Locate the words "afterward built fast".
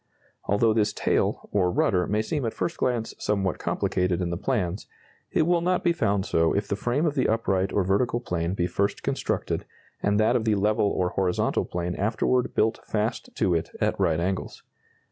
11.97-13.29